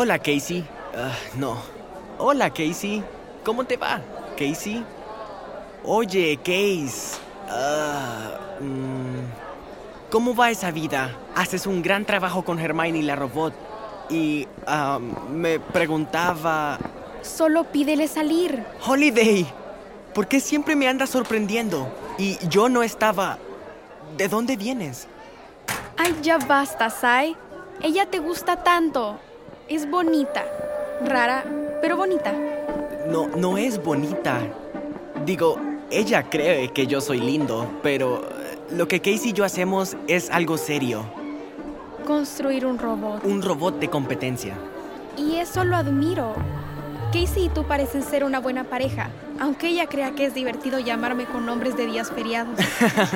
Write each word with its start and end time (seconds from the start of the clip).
Hola, 0.00 0.16
Casey. 0.20 0.64
Ah, 0.96 1.10
no. 1.34 1.56
Hola, 2.18 2.50
Casey. 2.50 3.02
¿Cómo 3.44 3.64
te 3.64 3.76
va, 3.76 4.00
Casey? 4.38 4.84
Oye, 5.82 6.36
Case. 6.36 7.18
Ah, 7.48 8.38
mm, 8.60 10.08
¿Cómo 10.08 10.36
va 10.36 10.52
esa 10.52 10.70
vida? 10.70 11.16
Haces 11.34 11.66
un 11.66 11.82
gran 11.82 12.04
trabajo 12.04 12.44
con 12.44 12.60
Hermione 12.60 13.00
y 13.00 13.02
la 13.02 13.16
robot. 13.16 13.52
Y 14.08 14.46
ah, 14.68 15.00
me 15.32 15.58
preguntaba... 15.58 16.78
Solo 17.22 17.64
pídele 17.64 18.06
salir. 18.06 18.64
Holiday, 18.86 19.48
¿por 20.14 20.28
qué 20.28 20.38
siempre 20.38 20.76
me 20.76 20.86
andas 20.86 21.10
sorprendiendo? 21.10 21.92
Y 22.18 22.38
yo 22.46 22.68
no 22.68 22.84
estaba... 22.84 23.38
¿De 24.16 24.28
dónde 24.28 24.56
vienes? 24.56 25.08
Ay, 25.96 26.14
ya 26.22 26.38
basta, 26.38 26.88
Sai. 26.88 27.36
Ella 27.82 28.06
te 28.06 28.20
gusta 28.20 28.62
tanto. 28.62 29.18
Es 29.68 29.88
bonita. 29.90 30.46
Rara, 31.04 31.44
pero 31.82 31.98
bonita. 31.98 32.32
No, 33.06 33.28
no 33.28 33.58
es 33.58 33.82
bonita. 33.82 34.40
Digo, 35.26 35.58
ella 35.90 36.22
cree 36.22 36.68
que 36.72 36.86
yo 36.86 37.02
soy 37.02 37.20
lindo, 37.20 37.70
pero 37.82 38.22
eh, 38.24 38.58
lo 38.70 38.88
que 38.88 39.00
Casey 39.00 39.30
y 39.30 39.32
yo 39.34 39.44
hacemos 39.44 39.94
es 40.06 40.30
algo 40.30 40.56
serio. 40.56 41.04
Construir 42.06 42.64
un 42.64 42.78
robot. 42.78 43.22
Un 43.24 43.42
robot 43.42 43.78
de 43.78 43.90
competencia. 43.90 44.54
Y 45.18 45.36
eso 45.36 45.64
lo 45.64 45.76
admiro. 45.76 46.34
Casey 47.12 47.46
y 47.46 47.48
tú 47.50 47.64
parecen 47.64 48.02
ser 48.02 48.24
una 48.24 48.40
buena 48.40 48.64
pareja, 48.64 49.10
aunque 49.40 49.68
ella 49.68 49.86
crea 49.86 50.12
que 50.12 50.26
es 50.26 50.34
divertido 50.34 50.78
llamarme 50.78 51.24
con 51.26 51.46
nombres 51.46 51.76
de 51.76 51.86
días 51.86 52.10
feriados. 52.10 52.58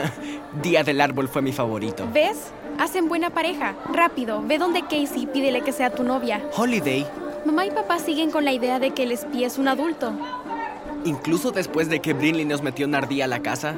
Día 0.62 0.82
del 0.84 1.00
árbol 1.00 1.28
fue 1.28 1.42
mi 1.42 1.52
favorito. 1.52 2.06
¿Ves? 2.12 2.52
Hacen 2.78 3.08
buena 3.08 3.30
pareja. 3.30 3.74
Rápido, 3.92 4.42
ve 4.44 4.58
donde 4.58 4.82
Casey 4.82 5.22
y 5.22 5.26
pídele 5.26 5.62
que 5.62 5.72
sea 5.72 5.90
tu 5.90 6.02
novia. 6.02 6.40
Holiday, 6.56 7.06
Mamá 7.44 7.66
y 7.66 7.70
papá 7.72 7.98
siguen 7.98 8.30
con 8.30 8.44
la 8.44 8.52
idea 8.52 8.78
de 8.78 8.92
que 8.92 9.02
el 9.02 9.10
espía 9.12 9.46
es 9.48 9.58
un 9.58 9.66
adulto. 9.68 10.12
incluso 11.04 11.50
después 11.50 11.88
de 11.88 12.00
que 12.00 12.12
Brinley 12.12 12.44
nos 12.44 12.62
metió 12.62 12.86
una 12.86 12.98
ardilla 12.98 13.24
a 13.24 13.28
la 13.28 13.40
casa, 13.42 13.74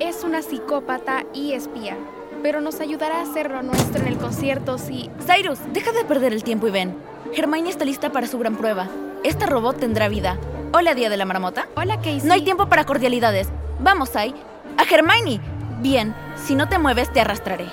Es 0.00 0.24
una 0.24 0.42
psicópata 0.42 1.24
y 1.34 1.52
espía. 1.52 1.96
Pero 2.42 2.60
nos 2.60 2.80
ayudará 2.80 3.18
a 3.18 3.22
hacer 3.22 3.50
lo 3.50 3.62
nuestro 3.62 4.00
en 4.00 4.08
el 4.08 4.16
concierto 4.16 4.78
si... 4.78 5.10
Cyrus, 5.26 5.58
deja 5.72 5.92
de 5.92 6.04
perder 6.04 6.32
el 6.32 6.42
tiempo 6.42 6.66
y 6.66 6.70
ven. 6.72 6.96
Hermione 7.36 7.68
está 7.70 7.84
lista 7.84 8.10
para 8.10 8.26
su 8.26 8.38
gran 8.38 8.56
prueba. 8.56 8.88
Esta 9.22 9.46
robot 9.46 9.78
tendrá 9.78 10.08
vida. 10.08 10.38
Hola, 10.74 10.94
Día 10.94 11.10
de 11.10 11.16
la 11.16 11.24
Marmota. 11.24 11.68
Hola, 11.76 11.96
Casey. 11.98 12.22
No 12.24 12.32
hay 12.34 12.42
tiempo 12.42 12.66
para 12.68 12.84
cordialidades. 12.84 13.48
Vamos, 13.80 14.10
Sai. 14.10 14.34
¡A 14.78 14.84
Hermione! 14.84 15.40
Bien, 15.80 16.14
si 16.36 16.54
no 16.54 16.68
te 16.68 16.78
mueves, 16.78 17.12
te 17.12 17.20
arrastraré. 17.20 17.66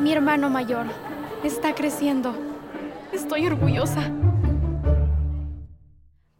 Mi 0.00 0.12
hermano 0.12 0.48
mayor 0.48 0.86
está 1.44 1.74
creciendo. 1.74 2.34
Estoy 3.12 3.46
orgullosa. 3.46 4.10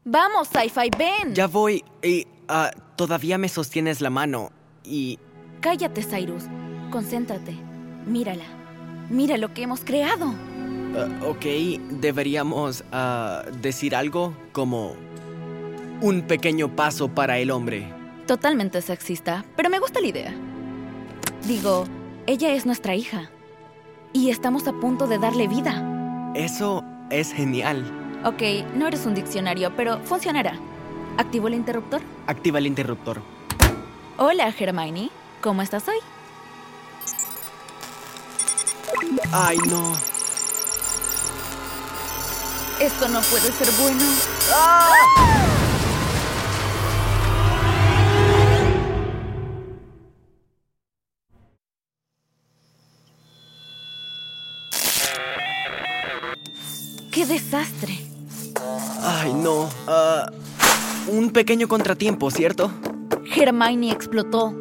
Vamos, 0.04 0.48
Sci-Fi, 0.48 0.90
ven. 0.96 1.34
ya 1.34 1.46
voy 1.48 1.84
y 2.02 2.26
ah, 2.48 2.70
todavía 2.94 3.38
me 3.38 3.48
sostienes 3.48 4.00
la 4.00 4.10
mano 4.10 4.50
y 4.84 5.18
Cállate, 5.60 6.02
Cyrus. 6.02 6.44
Concéntrate. 6.92 7.56
Mírala. 8.06 8.44
Mira 9.10 9.36
lo 9.36 9.52
que 9.52 9.62
hemos 9.62 9.80
creado. 9.80 10.32
Ah, 10.96 11.08
ok, 11.26 11.44
deberíamos 12.00 12.84
ah, 12.92 13.44
decir 13.60 13.94
algo 13.94 14.34
como 14.52 14.94
un 16.00 16.22
pequeño 16.22 16.74
paso 16.74 17.08
para 17.08 17.38
el 17.38 17.50
hombre. 17.50 17.92
Totalmente 18.26 18.82
sexista, 18.82 19.44
pero 19.54 19.70
me 19.70 19.78
gusta 19.78 20.00
la 20.00 20.06
idea. 20.08 20.34
Digo, 21.46 21.84
ella 22.26 22.52
es 22.52 22.66
nuestra 22.66 22.94
hija. 22.94 23.30
Y 24.12 24.30
estamos 24.30 24.66
a 24.66 24.72
punto 24.72 25.06
de 25.06 25.18
darle 25.18 25.46
vida. 25.46 26.32
Eso 26.34 26.82
es 27.10 27.32
genial. 27.32 27.84
Ok, 28.24 28.42
no 28.74 28.88
eres 28.88 29.06
un 29.06 29.14
diccionario, 29.14 29.74
pero 29.76 30.00
funcionará. 30.00 30.58
¿Activo 31.18 31.48
el 31.48 31.54
interruptor? 31.54 32.00
Activa 32.26 32.58
el 32.58 32.66
interruptor. 32.66 33.20
Hola, 34.18 34.52
Hermione. 34.58 35.10
¿Cómo 35.40 35.62
estás 35.62 35.86
hoy? 35.88 35.98
Ay, 39.32 39.58
no. 39.68 40.15
Esto 42.80 43.08
no 43.08 43.22
puede 43.22 43.50
ser 43.52 43.68
bueno. 43.80 44.04
¡Qué 57.10 57.24
desastre! 57.24 57.98
Ay, 59.00 59.32
no. 59.32 59.70
Ah, 59.86 60.30
un 61.08 61.30
pequeño 61.30 61.68
contratiempo, 61.68 62.30
¿cierto? 62.30 62.70
Hermione 63.34 63.90
explotó. 63.90 64.52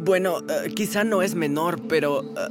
Bueno, 0.00 0.38
eh, 0.40 0.72
quizá 0.74 1.04
no 1.04 1.22
es 1.22 1.36
menor, 1.36 1.80
pero 1.88 2.22
eh, 2.22 2.48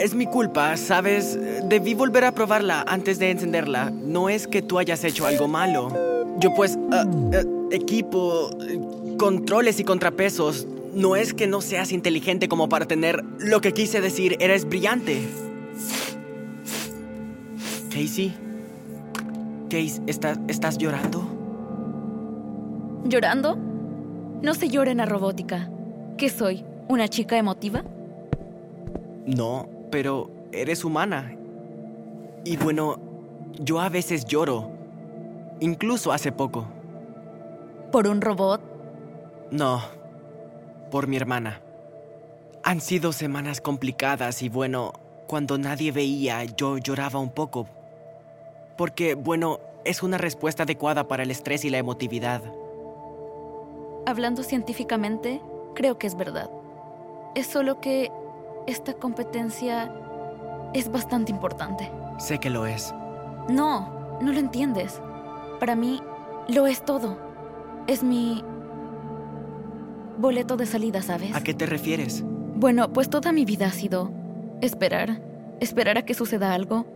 es 0.00 0.14
mi 0.14 0.26
culpa, 0.26 0.76
¿sabes? 0.76 1.38
Debí 1.64 1.94
volver 1.94 2.24
a 2.24 2.32
probarla 2.32 2.84
antes 2.86 3.18
de 3.18 3.30
encenderla. 3.30 3.90
No 3.90 4.28
es 4.28 4.46
que 4.46 4.62
tú 4.62 4.78
hayas 4.78 5.04
hecho 5.04 5.26
algo 5.26 5.48
malo. 5.48 6.36
Yo 6.38 6.54
pues, 6.54 6.76
eh, 6.76 7.04
eh, 7.32 7.44
equipo, 7.72 8.50
controles 9.18 9.80
y 9.80 9.84
contrapesos. 9.84 10.66
No 10.94 11.16
es 11.16 11.34
que 11.34 11.46
no 11.46 11.60
seas 11.60 11.92
inteligente 11.92 12.48
como 12.48 12.68
para 12.68 12.86
tener... 12.86 13.24
Lo 13.38 13.60
que 13.60 13.72
quise 13.72 14.00
decir, 14.00 14.36
eres 14.40 14.64
brillante. 14.64 15.28
Casey. 17.90 18.34
Case, 19.68 20.00
¿estás, 20.06 20.38
¿estás 20.48 20.78
llorando? 20.78 21.26
¿Llorando? 23.06 23.56
No 24.42 24.54
se 24.54 24.68
llora 24.68 24.90
en 24.90 24.98
la 24.98 25.06
robótica. 25.06 25.68
¿Qué 26.16 26.28
soy? 26.28 26.64
¿Una 26.88 27.08
chica 27.08 27.38
emotiva? 27.38 27.82
No, 29.26 29.68
pero 29.94 30.28
eres 30.50 30.84
humana. 30.84 31.36
Y 32.44 32.56
bueno, 32.56 32.98
yo 33.60 33.78
a 33.78 33.88
veces 33.88 34.24
lloro. 34.24 34.72
Incluso 35.60 36.10
hace 36.10 36.32
poco. 36.32 36.66
¿Por 37.92 38.08
un 38.08 38.20
robot? 38.20 38.60
No, 39.52 39.82
por 40.90 41.06
mi 41.06 41.16
hermana. 41.16 41.60
Han 42.64 42.80
sido 42.80 43.12
semanas 43.12 43.60
complicadas 43.60 44.42
y 44.42 44.48
bueno, 44.48 44.94
cuando 45.28 45.58
nadie 45.58 45.92
veía, 45.92 46.42
yo 46.42 46.76
lloraba 46.78 47.20
un 47.20 47.30
poco. 47.30 47.68
Porque, 48.76 49.14
bueno, 49.14 49.60
es 49.84 50.02
una 50.02 50.18
respuesta 50.18 50.64
adecuada 50.64 51.06
para 51.06 51.22
el 51.22 51.30
estrés 51.30 51.64
y 51.64 51.70
la 51.70 51.78
emotividad. 51.78 52.42
Hablando 54.06 54.42
científicamente, 54.42 55.40
creo 55.76 55.98
que 55.98 56.08
es 56.08 56.16
verdad. 56.16 56.50
Es 57.36 57.46
solo 57.46 57.80
que 57.80 58.10
esta 58.66 58.94
competencia 58.94 59.92
es 60.72 60.90
bastante 60.90 61.30
importante. 61.30 61.90
Sé 62.18 62.38
que 62.38 62.50
lo 62.50 62.66
es. 62.66 62.94
No, 63.48 64.18
no 64.20 64.32
lo 64.32 64.38
entiendes. 64.38 65.00
Para 65.60 65.76
mí, 65.76 66.00
lo 66.48 66.66
es 66.66 66.84
todo. 66.84 67.18
Es 67.86 68.02
mi 68.02 68.42
boleto 70.18 70.56
de 70.56 70.66
salida, 70.66 71.02
¿sabes? 71.02 71.34
¿A 71.34 71.42
qué 71.42 71.54
te 71.54 71.66
refieres? 71.66 72.24
Bueno, 72.56 72.92
pues 72.92 73.10
toda 73.10 73.32
mi 73.32 73.44
vida 73.44 73.66
ha 73.66 73.72
sido 73.72 74.10
esperar, 74.60 75.20
esperar 75.60 75.98
a 75.98 76.04
que 76.04 76.14
suceda 76.14 76.54
algo, 76.54 76.86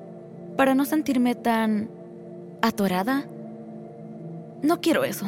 para 0.57 0.75
no 0.75 0.85
sentirme 0.85 1.35
tan 1.35 1.91
atorada. 2.63 3.25
No 4.63 4.81
quiero 4.81 5.05
eso. 5.05 5.27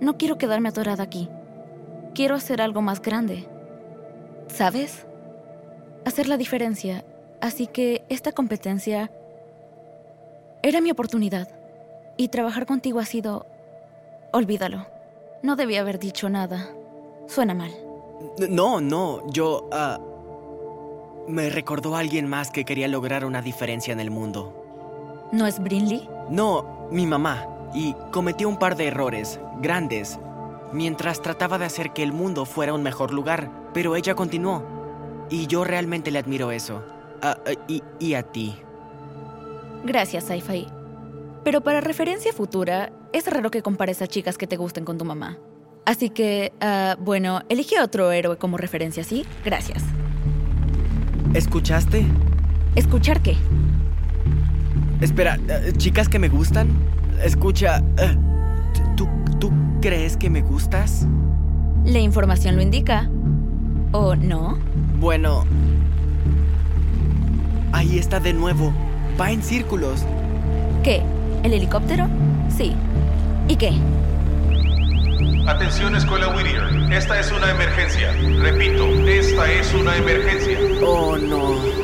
No 0.00 0.16
quiero 0.16 0.38
quedarme 0.38 0.68
atorada 0.68 1.02
aquí. 1.02 1.28
Quiero 2.14 2.34
hacer 2.34 2.60
algo 2.60 2.82
más 2.82 3.00
grande. 3.02 3.46
¿Sabes? 4.48 5.06
Hacer 6.04 6.28
la 6.28 6.36
diferencia, 6.36 7.04
Así 7.44 7.66
que 7.66 8.06
esta 8.08 8.32
competencia 8.32 9.10
era 10.62 10.80
mi 10.80 10.90
oportunidad. 10.90 11.46
Y 12.16 12.28
trabajar 12.28 12.64
contigo 12.64 13.00
ha 13.00 13.04
sido... 13.04 13.44
Olvídalo. 14.32 14.86
No 15.42 15.54
debía 15.54 15.82
haber 15.82 15.98
dicho 15.98 16.30
nada. 16.30 16.70
Suena 17.26 17.52
mal. 17.52 17.70
No, 18.48 18.80
no, 18.80 19.30
yo... 19.30 19.68
ah, 19.72 20.00
me 21.28 21.50
recordó 21.50 21.96
a 21.96 21.98
alguien 21.98 22.28
más 22.28 22.50
que 22.50 22.64
quería 22.64 22.88
lograr 22.88 23.26
una 23.26 23.42
diferencia 23.42 23.92
en 23.92 24.00
el 24.00 24.10
mundo. 24.10 25.28
¿No 25.30 25.46
es 25.46 25.62
Brinley? 25.62 26.08
No, 26.30 26.88
mi 26.90 27.06
mamá. 27.06 27.46
Y 27.74 27.94
cometió 28.10 28.48
un 28.48 28.58
par 28.58 28.74
de 28.76 28.86
errores, 28.86 29.38
grandes, 29.60 30.18
mientras 30.72 31.20
trataba 31.20 31.58
de 31.58 31.66
hacer 31.66 31.92
que 31.92 32.02
el 32.02 32.12
mundo 32.12 32.46
fuera 32.46 32.72
un 32.72 32.82
mejor 32.82 33.12
lugar, 33.12 33.50
pero 33.74 33.96
ella 33.96 34.14
continuó. 34.14 34.73
Y 35.34 35.48
yo 35.48 35.64
realmente 35.64 36.12
le 36.12 36.20
admiro 36.20 36.52
eso. 36.52 36.80
Ah, 37.20 37.36
ah, 37.44 37.50
y, 37.66 37.82
y 37.98 38.14
a 38.14 38.22
ti. 38.22 38.54
Gracias, 39.84 40.22
Sci-Fi. 40.28 40.68
Pero 41.42 41.60
para 41.60 41.80
referencia 41.80 42.32
futura, 42.32 42.92
es 43.12 43.26
raro 43.26 43.50
que 43.50 43.60
compares 43.60 44.00
a 44.00 44.06
chicas 44.06 44.38
que 44.38 44.46
te 44.46 44.56
gusten 44.56 44.84
con 44.84 44.96
tu 44.96 45.04
mamá. 45.04 45.36
Así 45.86 46.08
que, 46.08 46.52
ah, 46.60 46.96
bueno, 47.00 47.40
elige 47.48 47.80
otro 47.80 48.12
héroe 48.12 48.38
como 48.38 48.58
referencia, 48.58 49.02
¿sí? 49.02 49.26
Gracias. 49.44 49.82
¿Escuchaste? 51.34 52.06
¿Escuchar 52.76 53.20
qué? 53.20 53.36
Espera, 55.00 55.40
chicas 55.78 56.08
que 56.08 56.20
me 56.20 56.28
gustan. 56.28 56.68
Escucha, 57.24 57.82
¿tú, 58.96 59.08
¿tú 59.40 59.50
crees 59.82 60.16
que 60.16 60.30
me 60.30 60.42
gustas? 60.42 61.08
La 61.84 61.98
información 61.98 62.54
lo 62.54 62.62
indica. 62.62 63.10
¿O 63.90 64.14
no? 64.14 64.58
Bueno... 64.98 65.44
Ahí 67.72 67.98
está 67.98 68.20
de 68.20 68.32
nuevo. 68.32 68.72
Va 69.20 69.30
en 69.32 69.42
círculos. 69.42 70.04
¿Qué? 70.82 71.02
¿El 71.42 71.52
helicóptero? 71.52 72.08
Sí. 72.48 72.74
¿Y 73.48 73.56
qué? 73.56 73.72
Atención 75.46 75.94
Escuela 75.94 76.28
Whittier, 76.28 76.62
esta 76.90 77.20
es 77.20 77.30
una 77.30 77.50
emergencia. 77.50 78.12
Repito, 78.40 78.86
esta 79.06 79.52
es 79.52 79.74
una 79.74 79.96
emergencia. 79.96 80.58
Oh, 80.82 81.16
no. 81.18 81.83